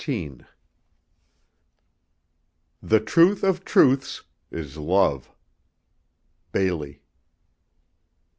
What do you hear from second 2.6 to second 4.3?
The truth of truths